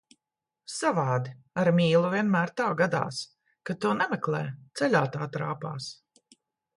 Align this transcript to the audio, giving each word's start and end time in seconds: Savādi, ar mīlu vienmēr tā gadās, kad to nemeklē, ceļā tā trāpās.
Savādi, 0.75 1.33
ar 1.63 1.69
mīlu 1.79 2.09
vienmēr 2.13 2.51
tā 2.61 2.69
gadās, 2.79 3.19
kad 3.71 3.79
to 3.85 3.91
nemeklē, 3.99 4.41
ceļā 4.81 5.03
tā 5.17 5.29
trāpās. 5.37 5.91